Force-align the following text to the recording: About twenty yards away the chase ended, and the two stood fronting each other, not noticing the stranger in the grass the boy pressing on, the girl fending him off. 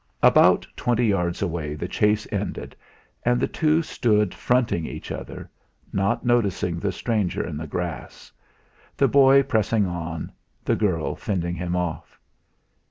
About 0.23 0.65
twenty 0.75 1.05
yards 1.05 1.43
away 1.43 1.75
the 1.75 1.87
chase 1.87 2.25
ended, 2.31 2.75
and 3.23 3.39
the 3.39 3.47
two 3.47 3.83
stood 3.83 4.33
fronting 4.33 4.87
each 4.87 5.11
other, 5.11 5.47
not 5.93 6.25
noticing 6.25 6.79
the 6.79 6.91
stranger 6.91 7.45
in 7.45 7.55
the 7.55 7.67
grass 7.67 8.31
the 8.97 9.07
boy 9.07 9.43
pressing 9.43 9.85
on, 9.85 10.31
the 10.65 10.75
girl 10.75 11.15
fending 11.15 11.53
him 11.53 11.75
off. 11.75 12.19